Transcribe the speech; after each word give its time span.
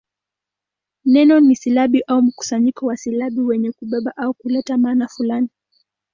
Neno 1.05 1.39
ni 1.39 1.55
silabi 1.55 2.03
au 2.07 2.21
mkusanyo 2.21 2.71
wa 2.81 2.97
silabi 2.97 3.41
wenye 3.41 3.71
kubeba 3.71 4.17
au 4.17 4.33
kuleta 4.33 4.77
maana 4.77 5.07
fulani. 5.07 5.49